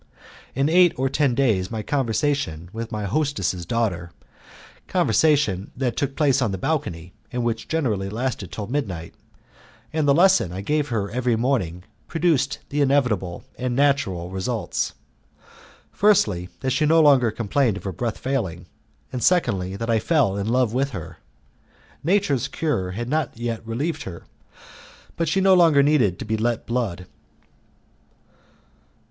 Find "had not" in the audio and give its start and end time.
22.93-23.37